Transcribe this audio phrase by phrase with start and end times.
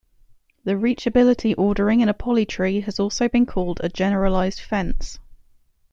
[0.63, 5.19] The reachability ordering in a polytree has also been called a "generalized fence".